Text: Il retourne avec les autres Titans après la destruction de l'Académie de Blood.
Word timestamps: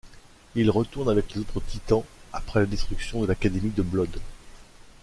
Il 0.55 0.71
retourne 0.71 1.09
avec 1.09 1.31
les 1.31 1.41
autres 1.41 1.59
Titans 1.63 2.01
après 2.33 2.61
la 2.61 2.65
destruction 2.65 3.21
de 3.21 3.27
l'Académie 3.27 3.69
de 3.69 3.83
Blood. 3.83 4.19